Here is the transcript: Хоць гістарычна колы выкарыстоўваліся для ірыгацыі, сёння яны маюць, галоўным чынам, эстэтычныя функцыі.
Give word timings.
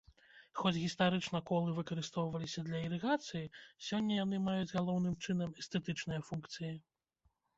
Хоць 0.59 0.77
гістарычна 0.83 1.39
колы 1.49 1.73
выкарыстоўваліся 1.79 2.63
для 2.69 2.79
ірыгацыі, 2.87 3.51
сёння 3.87 4.17
яны 4.23 4.39
маюць, 4.47 4.73
галоўным 4.77 5.15
чынам, 5.27 5.49
эстэтычныя 5.65 6.25
функцыі. 6.31 6.73